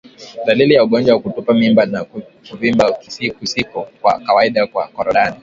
[0.45, 1.97] Dalili ya ugonjwa wa kutupa mimba ni
[2.49, 2.91] kuvimba
[3.39, 5.35] kusiko kwa kawaida kwa korodani